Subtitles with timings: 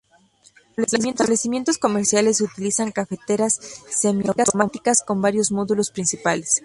[0.77, 6.59] Los establecimientos comerciales utilizan cafeteras semiautomáticas con varios módulos principales.